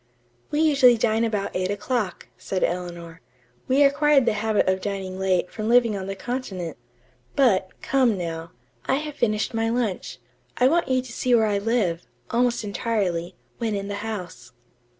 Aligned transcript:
"We 0.49 0.61
usually 0.61 0.97
dine 0.97 1.23
about 1.23 1.51
eight 1.55 1.69
o'clock," 1.69 2.27
said 2.35 2.63
Eleanor. 2.63 3.21
"We 3.67 3.83
acquired 3.83 4.25
the 4.25 4.33
habit 4.33 4.67
of 4.67 4.81
dining 4.81 5.19
late 5.19 5.51
from 5.51 5.69
living 5.69 5.95
on 5.95 6.07
the 6.07 6.15
continent. 6.15 6.77
But, 7.35 7.69
come, 7.83 8.17
now. 8.17 8.49
I 8.87 8.95
have 8.95 9.13
finished 9.13 9.53
my 9.53 9.69
lunch. 9.69 10.17
I 10.57 10.67
want 10.67 10.87
you 10.87 11.03
to 11.03 11.11
see 11.11 11.35
where 11.35 11.45
I 11.45 11.59
live, 11.59 12.07
almost 12.31 12.63
entirely, 12.63 13.35
when 13.59 13.75
in 13.75 13.89
the 13.89 13.97
house." 14.01 14.53